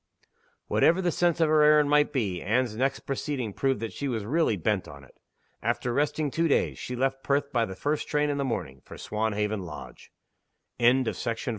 [0.65, 4.25] Whatever the sense of her errand might be, Anne's next proceeding proved that she was
[4.25, 5.19] really bent on it.
[5.61, 8.97] After resting two days, she left Perth by the first train in the morning, for
[8.97, 10.11] Swanhaven Lodge.
[10.79, 11.35] NINTH SCENE.